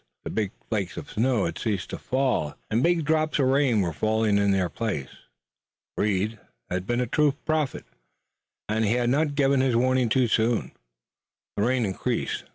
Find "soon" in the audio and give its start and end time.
10.27-10.71